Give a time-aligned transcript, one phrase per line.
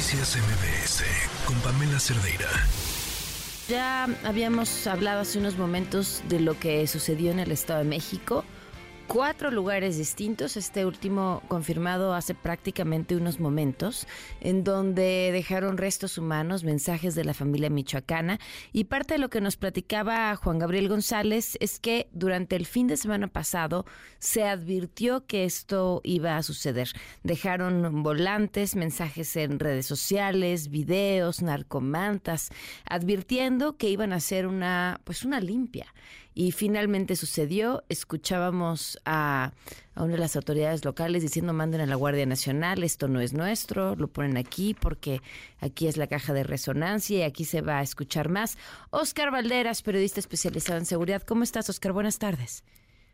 [0.00, 1.04] Noticias MBS
[1.44, 2.48] con Pamela Cerdeira.
[3.68, 8.42] Ya habíamos hablado hace unos momentos de lo que sucedió en el Estado de México
[9.12, 14.06] cuatro lugares distintos, este último confirmado hace prácticamente unos momentos,
[14.40, 18.38] en donde dejaron restos humanos, mensajes de la familia michoacana.
[18.72, 22.86] Y parte de lo que nos platicaba Juan Gabriel González es que durante el fin
[22.86, 23.84] de semana pasado
[24.20, 26.90] se advirtió que esto iba a suceder.
[27.24, 32.50] Dejaron volantes, mensajes en redes sociales, videos, narcomantas,
[32.84, 35.92] advirtiendo que iban a hacer una pues una limpia
[36.40, 37.82] y finalmente sucedió.
[37.90, 39.52] Escuchábamos a,
[39.94, 43.94] una de las autoridades locales diciendo manden a la Guardia Nacional, esto no es nuestro,
[43.94, 45.20] lo ponen aquí porque
[45.60, 48.56] aquí es la caja de resonancia y aquí se va a escuchar más.
[48.88, 51.20] Oscar Valderas, periodista especializado en seguridad.
[51.20, 51.92] ¿Cómo estás, Oscar?
[51.92, 52.64] Buenas tardes.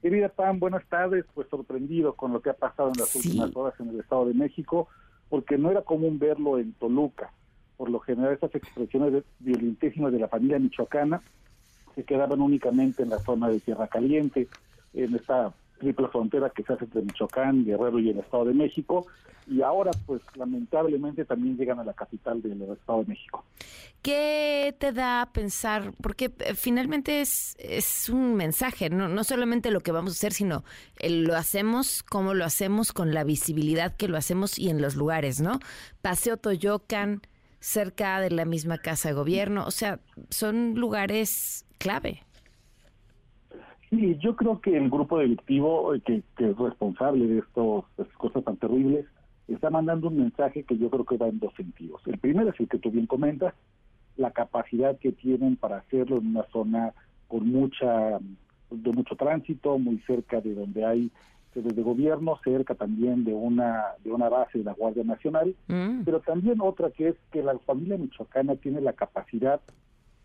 [0.00, 1.24] Querida Pam, buenas tardes.
[1.32, 4.34] Pues sorprendido con lo que ha pasado en las últimas horas en el Estado de
[4.34, 4.88] México,
[5.28, 7.30] porque no era común verlo en Toluca.
[7.76, 11.22] Por lo general, esas expresiones violentísimas de la familia michoacana
[11.94, 14.48] se quedaban únicamente en la zona de Tierra Caliente,
[14.94, 19.06] en esta triple frontera que se hace entre Michoacán, Guerrero y el Estado de México,
[19.48, 23.44] y ahora pues lamentablemente también llegan a la capital del Estado de México.
[24.00, 25.92] ¿Qué te da a pensar?
[26.00, 30.32] Porque eh, finalmente es, es un mensaje, no, no solamente lo que vamos a hacer,
[30.32, 30.64] sino
[31.00, 35.40] lo hacemos, cómo lo hacemos, con la visibilidad que lo hacemos y en los lugares,
[35.40, 35.58] ¿no?
[36.00, 37.22] Paseo Toyocan,
[37.58, 42.22] cerca de la misma casa de gobierno, o sea, son lugares clave.
[43.90, 48.44] Sí, yo creo que el grupo delictivo eh, que, es responsable de, estos, estas cosas
[48.44, 49.04] tan terribles
[49.48, 52.00] está mandando un mensaje que yo creo que va en dos sentidos.
[52.06, 53.52] El primero es el que tú bien comentas,
[54.16, 56.92] la capacidad que tienen para hacerlo en una zona
[57.28, 58.18] con mucha
[58.70, 61.10] de mucho tránsito, muy cerca de donde hay
[61.52, 66.02] sedes de gobierno, cerca también de una de una base de la Guardia Nacional, mm.
[66.04, 69.60] pero también otra que es que la familia michoacana tiene la capacidad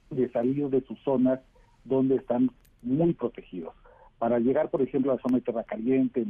[0.09, 1.39] de salir de sus zonas
[1.83, 3.73] donde están muy protegidos.
[4.19, 6.25] Para llegar, por ejemplo, a la zona de Terra Caliente,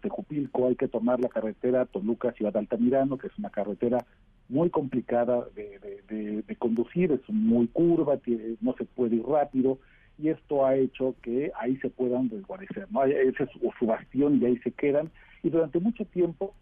[0.00, 4.04] Tejupilco, hay que tomar la carretera Toluca-Ciudad Altamirano, que es una carretera
[4.48, 8.18] muy complicada de, conducir, es muy curva,
[8.60, 9.78] no se puede ir rápido,
[10.16, 13.04] y esto ha hecho que ahí se puedan desguarecer, ¿no?
[13.04, 15.10] Ese es su bastión y ahí se quedan,
[15.42, 16.54] y durante mucho tiempo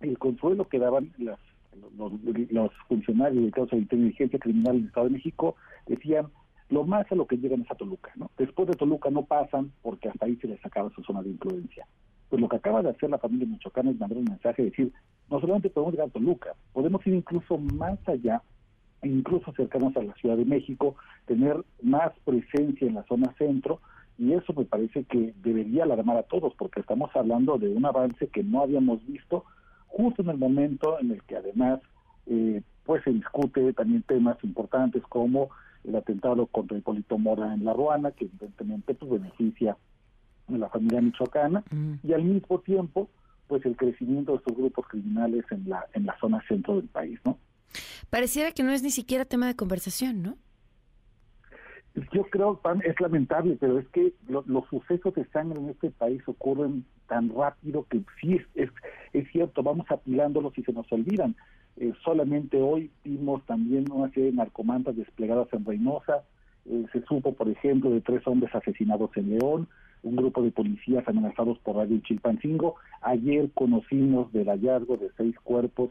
[0.00, 1.38] el consuelo que daban las
[1.96, 6.26] los, funcionarios dedicados a la inteligencia criminal del Estado de México decían
[6.70, 8.30] lo más a lo que llegan es a Toluca, ¿no?
[8.38, 11.86] Después de Toluca no pasan porque hasta ahí se les acaba su zona de influencia.
[12.30, 14.92] Pues lo que acaba de hacer la familia michoacana es mandar un mensaje de decir,
[15.30, 18.42] no solamente podemos llegar a Toluca, podemos ir incluso más allá,
[19.02, 20.96] incluso acercarnos a la Ciudad de México,
[21.26, 23.80] tener más presencia en la zona centro,
[24.18, 28.28] y eso me parece que debería alarmar a todos, porque estamos hablando de un avance
[28.28, 29.44] que no habíamos visto
[29.96, 31.80] justo en el momento en el que además
[32.26, 35.50] eh, pues se discute también temas importantes como
[35.84, 39.76] el atentado contra Hipólito Mora en La Ruana, que evidentemente pues beneficia
[40.48, 41.94] a la familia michoacana, mm.
[42.02, 43.08] y al mismo tiempo
[43.46, 47.20] pues el crecimiento de estos grupos criminales en la en la zona centro del país,
[47.24, 47.38] ¿no?
[48.10, 50.36] Pareciera que no es ni siquiera tema de conversación, ¿no?
[52.12, 56.84] Yo creo, es lamentable, pero es que los sucesos de sangre en este país ocurren
[57.06, 58.68] tan rápido que sí es,
[59.14, 61.34] es, cierto, vamos apilándolos y se nos olvidan.
[61.76, 66.24] Eh, solamente hoy vimos también una serie de narcomantas desplegadas en Reynosa.
[66.66, 69.68] Eh, se supo, por ejemplo, de tres hombres asesinados en León,
[70.02, 72.76] un grupo de policías amenazados por Radio Chilpancingo.
[73.00, 75.90] Ayer conocimos del hallazgo de seis cuerpos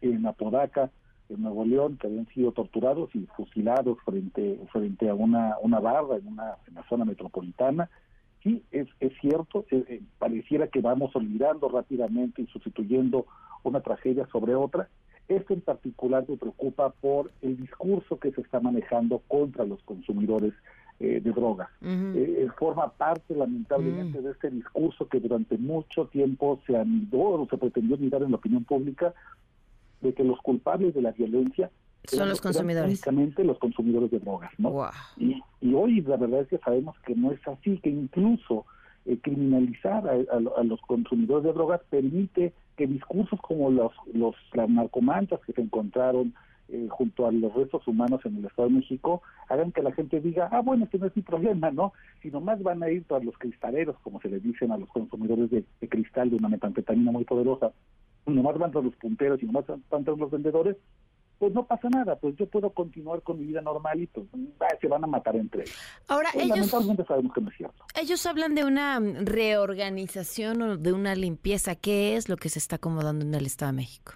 [0.00, 0.90] en Apodaca,
[1.28, 6.16] en Nuevo León que habían sido torturados y fusilados frente frente a una una barra
[6.16, 7.88] en una en la zona metropolitana
[8.42, 13.26] sí es es cierto eh, eh, pareciera que vamos olvidando rápidamente y sustituyendo
[13.62, 14.88] una tragedia sobre otra
[15.28, 20.52] esto en particular me preocupa por el discurso que se está manejando contra los consumidores
[21.00, 21.68] eh, de drogas.
[22.58, 24.24] forma parte lamentablemente mm.
[24.24, 28.36] de este discurso que durante mucho tiempo se anidó o se pretendió mirar en la
[28.36, 29.14] opinión pública
[30.00, 31.70] de que los culpables de la violencia
[32.04, 32.90] son los consumidores.
[32.90, 34.90] Únicamente los consumidores de drogas, ¿no?
[35.16, 35.42] Y,
[35.74, 38.66] hoy la verdad es que sabemos que no es así, que incluso
[39.06, 45.40] eh, criminalizar a, los consumidores de drogas permite que discursos como los, los las narcomantas
[45.46, 46.34] que se encontraron
[46.68, 50.20] eh, junto a los restos humanos en el Estado de México hagan que la gente
[50.20, 51.92] diga, ah, bueno, este no es mi problema, ¿no?
[52.22, 55.50] Sino más van a ir todos los cristaleros, como se les dicen a los consumidores
[55.50, 57.72] de, de cristal de una metanfetamina muy poderosa,
[58.26, 60.76] nomás van todos los punteros y nomás van todos los vendedores,
[61.42, 64.28] pues no pasa nada, pues yo puedo continuar con mi vida normal y pues
[64.80, 65.76] se van a matar entre ellos.
[66.06, 67.84] Ahora, pues, ellos, lamentablemente sabemos que no es cierto.
[68.00, 71.74] Ellos hablan de una reorganización o de una limpieza.
[71.74, 74.12] ¿Qué es lo que se está acomodando en el Estado de México?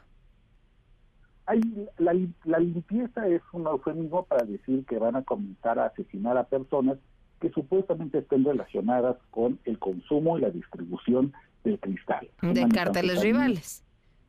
[1.47, 1.61] hay,
[1.99, 2.15] la,
[2.45, 6.97] la limpieza es un eufemismo para decir que van a comenzar a asesinar a personas
[7.41, 11.33] que supuestamente estén relacionadas con el consumo y la distribución
[11.65, 12.31] del cristal.
[12.41, 13.85] De carteles rivales.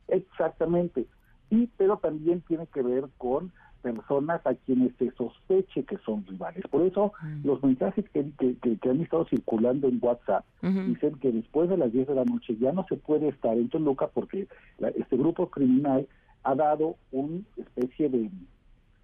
[0.07, 1.05] Exactamente.
[1.49, 3.51] Y pero también tiene que ver con
[3.81, 6.63] personas a quienes se sospeche que son rivales.
[6.69, 7.45] Por eso mm.
[7.45, 12.07] los mensajes que, que, han estado circulando en WhatsApp dicen que después de las 10
[12.07, 14.47] de la noche ya no se puede estar en Toluca porque
[14.95, 16.07] este grupo criminal
[16.43, 18.29] ha dado una especie de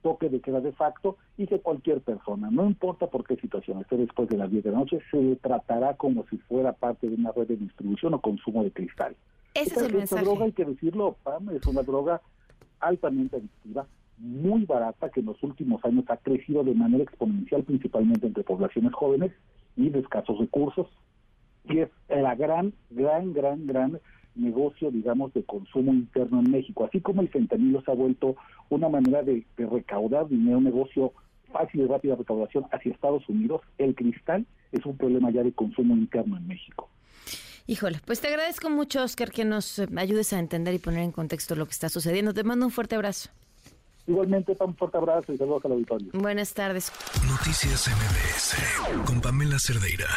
[0.04, 3.98] toque de queda de facto y que cualquier persona, no importa por qué situación esté
[3.98, 7.32] después de las 10 de la noche, se tratará como si fuera parte de una
[7.32, 9.16] red de distribución o consumo de cristal.
[9.56, 12.22] Ese es el esta droga, hay que decirlo, Pam, es una droga
[12.80, 18.28] altamente adictiva, muy barata, que en los últimos años ha crecido de manera exponencial, principalmente
[18.28, 19.32] entre poblaciones jóvenes
[19.76, 20.88] y de escasos recursos,
[21.66, 24.00] y es la gran, gran, gran, gran
[24.36, 26.86] negocio, digamos, de consumo interno en México.
[26.86, 28.36] Así como el fentanilo se ha vuelto
[28.70, 31.14] una manera de, recaudar dinero, un negocio
[31.52, 35.96] fácil y rápida recaudación hacia Estados Unidos, el cristal es un problema ya de consumo
[35.96, 36.90] interno en México.
[37.68, 41.12] Híjole, pues te agradezco mucho, Oscar, que nos eh, ayudes a entender y poner en
[41.12, 42.34] contexto lo que está sucediendo.
[42.34, 43.30] Te mando un fuerte abrazo.
[44.06, 46.10] Igualmente, un fuerte abrazo y saludos al auditorio.
[46.14, 46.92] Buenas tardes.
[47.30, 50.08] Noticias MBS con Pamela Cerdeira.